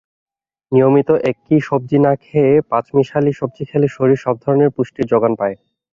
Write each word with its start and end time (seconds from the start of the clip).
নিয়মিত 0.71 1.09
একই 1.31 1.59
সবজি 1.67 1.97
না 2.05 2.13
খেয়ে 2.23 2.53
পাঁচমিশালী 2.71 3.31
সবজি 3.39 3.63
খেলে 3.69 3.87
শরীর 3.97 4.19
সব 4.25 4.35
ধরনের 4.43 4.73
পুষ্টির 4.75 5.09
জোগান 5.11 5.33
পায়। 5.39 5.55